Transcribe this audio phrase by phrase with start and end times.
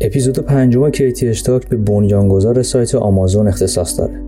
[0.00, 4.20] اپیزود پنجم کیتی اشتاک به بنیانگذار سایت آمازون اختصاص داره.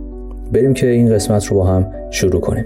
[0.53, 2.65] بریم که این قسمت رو با هم شروع کنیم.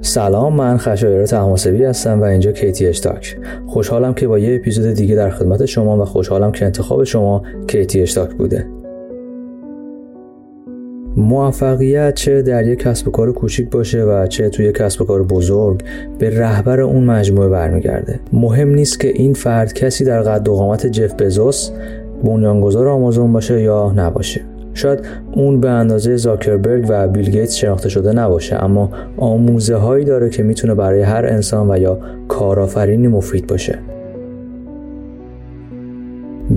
[0.00, 3.38] سلام من خشایار تماسبی هستم و اینجا کیتی اشتاک.
[3.66, 8.02] خوشحالم که با یه اپیزود دیگه در خدمت شما و خوشحالم که انتخاب شما کیتی
[8.02, 8.66] اشتاک بوده.
[11.16, 15.22] موفقیت چه در یک کسب و کار کوچیک باشه و چه توی کسب و کار
[15.22, 15.82] بزرگ
[16.18, 18.20] به رهبر اون مجموعه برمیگرده.
[18.32, 21.70] مهم نیست که این فرد کسی در قد و قامت جف بزوس
[22.24, 24.40] بنیانگذار آمازون باشه یا نباشه.
[24.74, 24.98] شاید
[25.32, 30.42] اون به اندازه زاکربرگ و بیل گیتس شناخته شده نباشه اما آموزه هایی داره که
[30.42, 33.78] می‌تونه برای هر انسان و یا کارآفرینی مفید باشه.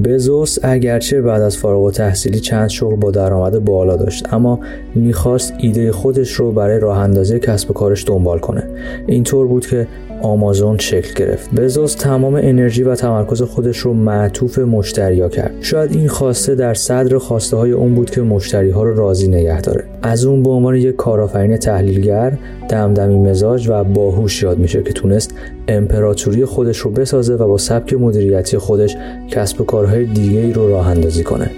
[0.03, 4.59] بزوس اگرچه بعد از فارغ و تحصیلی چند شغل با درآمد بالا داشت اما
[4.95, 8.63] می‌خواست ایده خودش رو برای راه اندازی کسب و کارش دنبال کنه.
[9.07, 9.87] اینطور بود که
[10.21, 11.55] آمازون شکل گرفت.
[11.55, 15.51] بزوس تمام انرژی و تمرکز خودش رو معطوف مشتریا کرد.
[15.61, 19.61] شاید این خواسته در صدر خواسته های اون بود که مشتری ها رو راضی نگه
[19.61, 19.83] داره.
[20.01, 22.37] از اون به عنوان یک کارآفرین تحلیلگر
[22.69, 25.33] دمدمی مزاج و باهوش یاد میشه که تونست
[25.67, 30.69] امپراتوری خودش رو بسازه و با سبک مدیریتی خودش کسب و کارهای دیگه ای رو
[30.69, 31.51] راه اندازی کنه.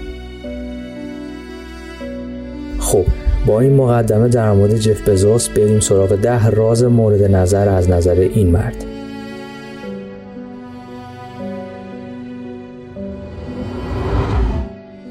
[2.78, 3.04] خب
[3.46, 8.14] با این مقدمه در مورد جف بزوس بریم سراغ ده راز مورد نظر از نظر
[8.14, 8.84] این مرد.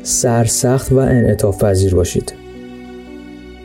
[0.04, 2.41] سرسخت و انعطاف پذیر باشید.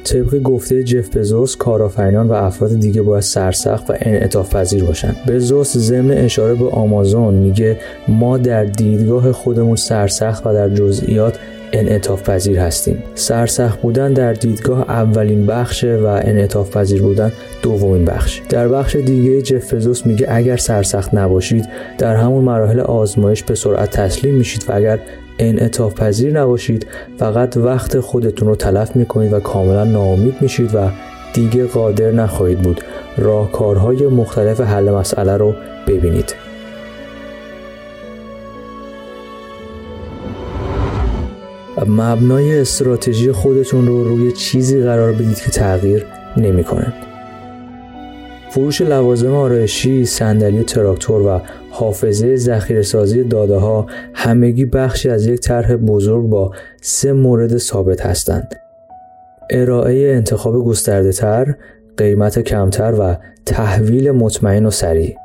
[0.07, 5.17] طبق گفته جف بزوس کارآفرینان و افراد دیگه باید سرسخت و انعطاف پذیر باشن.
[5.29, 11.39] بزوس ضمن اشاره به آمازون میگه ما در دیدگاه خودمون سرسخت و در جزئیات
[11.73, 13.03] انعطاف پذیر هستیم.
[13.15, 18.43] سرسخت بودن در دیدگاه اولین بخشه و انعطاف پذیر بودن دومین بخش.
[18.49, 21.69] در بخش دیگه جف بزوس میگه اگر سرسخت نباشید
[21.99, 24.99] در همون مراحل آزمایش به سرعت تسلیم میشید و اگر
[25.39, 26.87] انعطاف پذیر نباشید
[27.19, 30.89] فقط وقت خودتون رو تلف می‌کنید و کاملا ناامید میشید و
[31.35, 32.81] دیگه قادر نخواهید بود
[33.19, 35.55] راهکارهای مختلف حل مسئله رو
[35.87, 36.35] ببینید
[41.87, 46.07] مبنای استراتژی خودتون رو روی چیزی قرار بدید که تغییر
[46.37, 47.06] نمی‌کنه.
[48.57, 51.41] فروش لوازم آرایشی، صندلی تراکتور و
[51.71, 58.01] حافظه ذخیره سازی داده ها همگی بخشی از یک طرح بزرگ با سه مورد ثابت
[58.01, 58.55] هستند.
[59.51, 61.55] ارائه انتخاب گسترده تر،
[61.97, 65.17] قیمت کمتر و تحویل مطمئن و سریع.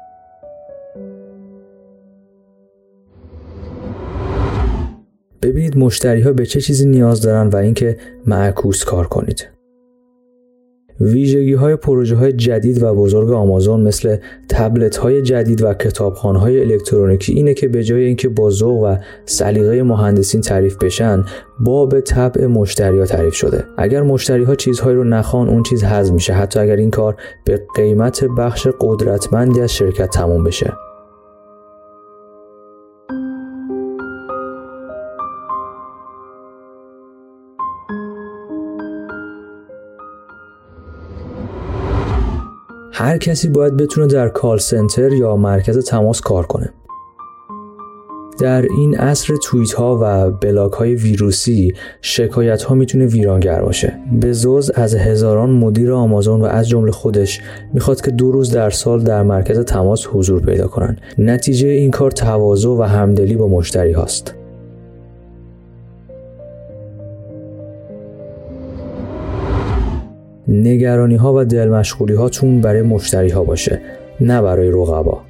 [5.41, 9.60] ببینید مشتری ها به چه چیزی نیاز دارن و اینکه معکوس کار کنید.
[11.01, 14.17] ویژگی های پروژه های جدید و بزرگ آمازون مثل
[14.49, 18.95] تبلت های جدید و کتابخانه های الکترونیکی اینه که به جای اینکه با ذوق و
[19.25, 21.25] سلیقه مهندسین تعریف بشن
[21.59, 23.63] با به طبع مشتری ها تعریف شده.
[23.77, 26.33] اگر مشتری ها چیزهایی رو نخوان اون چیز حذف میشه.
[26.33, 30.73] حتی اگر این کار به قیمت بخش قدرتمندی از شرکت تموم بشه.
[43.01, 46.73] هر کسی باید بتونه در کال سنتر یا مرکز تماس کار کنه.
[48.39, 53.93] در این عصر توییت ها و بلاک های ویروسی شکایت ها می‌تونه ویرانگر باشه.
[54.21, 57.41] به زوز از هزاران مدیر آمازون و از جمله خودش
[57.73, 60.97] می‌خواد که دو روز در سال در مرکز تماس حضور پیدا کنن.
[61.17, 64.40] نتیجه این کار تواضع و همدلی با مشتری هاست.
[70.51, 73.81] نگرانی ها و دل مشغولی هاتون برای مشتری ها باشه
[74.21, 75.21] نه برای رقبا.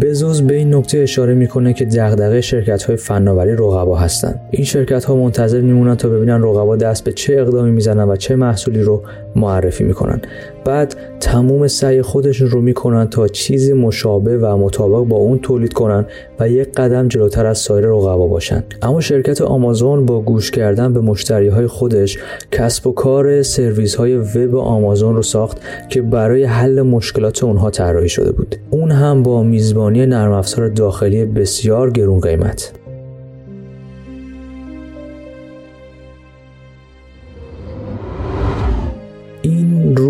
[0.00, 5.04] بزوز به این نکته اشاره می‌کنه که دغدغه شرکت های فناوری رقبا هستند این شرکت
[5.04, 9.02] ها منتظر میمونن تا ببینن رقبا دست به چه اقدامی می‌زنن و چه محصولی رو
[9.36, 10.20] معرفی می‌کنن.
[10.68, 16.06] بعد تموم سعی خودشون رو می‌کنن تا چیزی مشابه و مطابق با اون تولید کنن
[16.40, 18.64] و یک قدم جلوتر از سایر رقبا باشن.
[18.82, 22.18] اما شرکت آمازون با گوش کردن به مشتری های خودش
[22.52, 25.58] کسب و کار سرویس های وب آمازون رو ساخت
[25.88, 28.56] که برای حل مشکلات اونها طراحی شده بود.
[28.70, 32.72] اون هم با میزبانی نرم افزار داخلی بسیار گرون قیمت.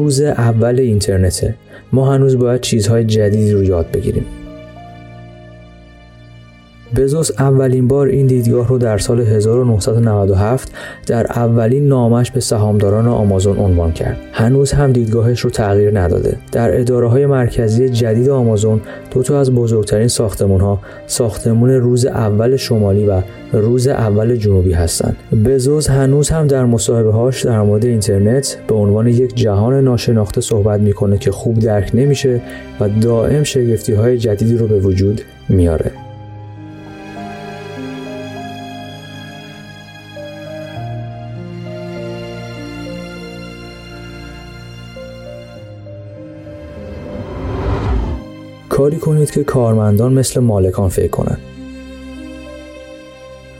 [0.09, 1.55] روز اول اینترنته.
[1.93, 4.25] ما هنوز باید چیزهای جدیدی رو یاد بگیریم.
[6.97, 10.73] بزوس اولین بار این دیدگاه رو در سال 1997
[11.07, 14.17] در اولین نامش به سهامداران آمازون عنوان کرد.
[14.33, 16.37] هنوز هم دیدگاهش رو تغییر نداده.
[16.53, 18.81] در اداره های مرکزی جدید آمازون
[19.11, 25.17] دو تا از بزرگترین ساختمون ها ساختمون روز اول شمالی و روز اول جنوبی هستند.
[25.45, 30.81] بزوس هنوز هم در مصاحبه هاش در مورد اینترنت به عنوان یک جهان ناشناخته صحبت
[30.81, 32.41] می‌کنه که خوب درک نمیشه
[32.81, 36.08] و دائم شگفتی های جدیدی رو به وجود میاره.
[48.69, 51.48] کاری کنید که کارمندان مثل مالکان فکر کنند.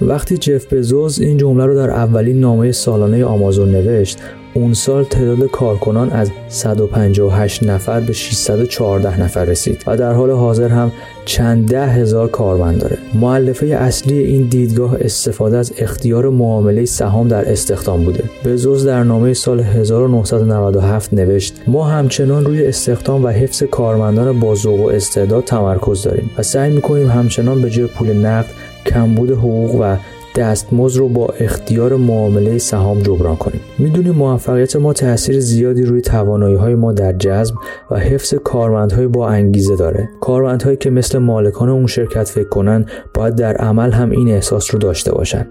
[0.01, 4.19] وقتی جف بزوز این جمله رو در اولین نامه سالانه آمازون نوشت
[4.55, 10.69] اون سال تعداد کارکنان از 158 نفر به 614 نفر رسید و در حال حاضر
[10.69, 10.93] هم
[11.25, 12.99] چند ده هزار کارمند داره.
[13.15, 18.25] معلفه اصلی این دیدگاه استفاده از اختیار معامله سهام در استخدام بوده.
[18.45, 24.91] بزوز در نامه سال 1997 نوشت ما همچنان روی استخدام و حفظ کارمندان با و
[24.91, 28.51] استعداد تمرکز داریم و سعی می‌کنیم همچنان به جای پول نقد
[28.89, 29.97] کمبود حقوق و
[30.37, 33.61] دستمزد رو با اختیار معامله سهام جبران کنیم.
[33.79, 37.55] می‌دونیم موفقیت ما تاثیر زیادی روی توانایی های ما در جذب
[37.91, 40.09] و حفظ کارمندهای با انگیزه داره.
[40.21, 44.79] کارمندهایی که مثل مالکان اون شرکت فکر کنن باید در عمل هم این احساس رو
[44.81, 45.47] داشته باشن.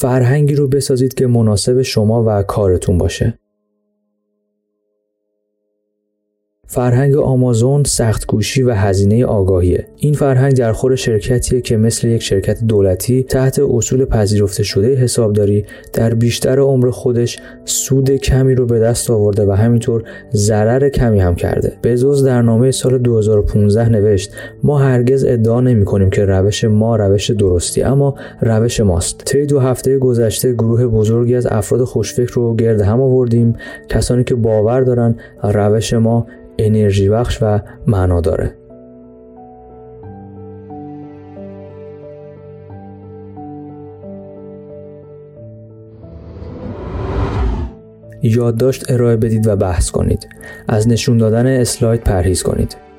[0.00, 3.38] فرهنگی رو بسازید که مناسب شما و کارتون باشه.
[6.72, 9.86] فرهنگ آمازون سختگوشی و هزینه آگاهیه.
[9.96, 15.64] این فرهنگ در خور شرکتیه که مثل یک شرکت دولتی تحت اصول پذیرفته شده حسابداری
[15.92, 20.02] در بیشتر عمر خودش سود کمی رو به دست آورده و همینطور
[20.32, 21.72] ضرر کمی هم کرده.
[21.84, 24.32] بزوز در نامه سال 2015 نوشت
[24.62, 29.22] ما هرگز ادعا نمی کنیم که روش ما روش درستی اما روش ماست.
[29.24, 33.56] طی دو هفته گذشته گروه بزرگی از افراد خوشفکر رو گرد هم آوردیم.
[33.88, 36.26] کسانی که باور دارن روش ما
[36.66, 38.54] انرژی بخش و معنا داره.
[48.22, 50.28] یادداشت ارائه بدید و بحث کنید.
[50.68, 52.89] از نشون دادن اسلاید پرهیز کنید.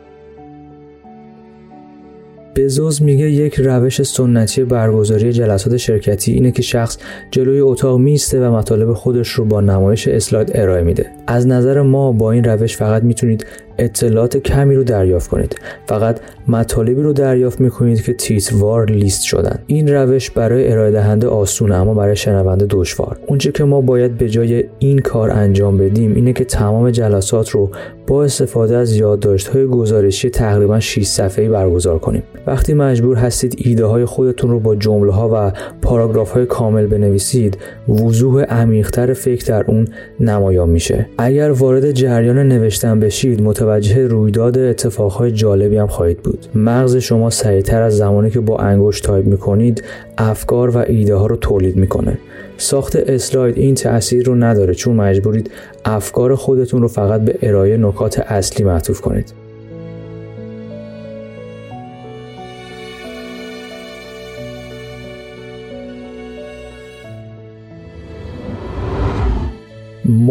[2.55, 6.97] بزوز میگه یک روش سنتی برگزاری جلسات شرکتی اینه که شخص
[7.31, 11.05] جلوی اتاق میسته و مطالب خودش رو با نمایش اسلاید ارائه میده.
[11.27, 13.45] از نظر ما با این روش فقط می‌تونید
[13.77, 15.55] اطلاعات کمی رو دریافت کنید.
[15.85, 19.59] فقط مطالبی رو دریافت می‌کنید که تیتوار لیست شدن.
[19.67, 23.19] این روش برای ارائه دهنده آسونه اما برای شنونده دشوار.
[23.27, 27.69] اونچه که ما باید به جای این کار انجام بدیم اینه که تمام جلسات رو
[28.07, 32.23] با استفاده از یادداشت‌های گزارشی تقریبا 6 صفحه‌ای برگزار کنیم.
[32.47, 35.51] وقتی مجبور هستید ایده های خودتون رو با جمله ها و
[35.81, 37.57] پاراگراف های کامل بنویسید
[37.89, 39.87] وضوح عمیقتر فکر در اون
[40.19, 41.05] نمایان میشه.
[41.17, 46.45] اگر وارد جریان نوشتن بشید متوجه رویداد اتفاقهای جالبی هم خواهید بود.
[46.55, 49.83] مغز شما سریعتر از زمانی که با انگشت تایپ می‌کنید
[50.17, 52.17] افکار و ایده ها رو تولید می‌کنه.
[52.57, 55.51] ساخت اسلاید این تاثیر رو نداره چون مجبورید
[55.85, 59.40] افکار خودتون رو فقط به ارائه نکات اصلی معطوف کنید.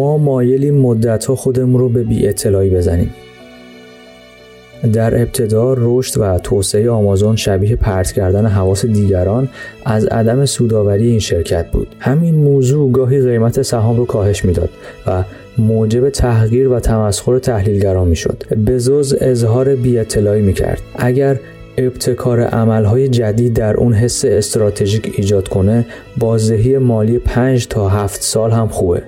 [0.01, 3.11] ما مایلیم مدت ها خودمون رو به بی اطلاعی بزنیم.
[4.93, 9.49] در ابتدا رشد و توسعه آمازون شبیه پرت کردن حواس دیگران
[9.85, 11.89] از عدم سوداوری این شرکت بود.
[11.99, 14.71] همین موضوع گاهی قیمت سهام رو کاهش می‌داد
[15.07, 15.25] و
[15.59, 18.43] موجب تحقیر و تمسخر تحلیلگران می‌شد.
[18.67, 21.41] بزوز اظهار بی اطلاعی می کرد اگر
[21.79, 25.87] ابتکار عملهای جدید در اون حس استراتژیک ایجاد کنه
[26.19, 29.03] بازدهی مالی 5 تا 7 سال هم خوبه.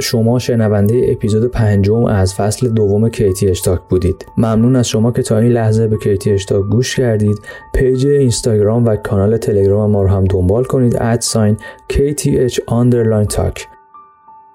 [0.00, 4.26] شما شنونده اپیزود پنجم از فصل دوم کیتی اشتاک بودید.
[4.36, 7.38] ممنون از شما که تا این لحظه به کیتی اشتاک گوش کردید.
[7.74, 10.96] پیج اینستاگرام و کانال تلگرام ما رو هم دنبال کنید.
[11.00, 11.56] ادساین
[11.92, 13.36] KTH underline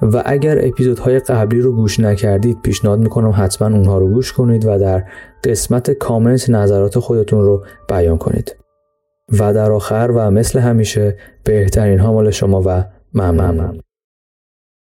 [0.01, 4.79] و اگر اپیزودهای قبلی رو گوش نکردید پیشنهاد می‌کنم حتما اونها رو گوش کنید و
[4.79, 5.03] در
[5.43, 8.55] قسمت کامنت نظرات خودتون رو بیان کنید.
[9.39, 13.77] و در آخر و مثل همیشه بهترین ها مال شما و ممنونم.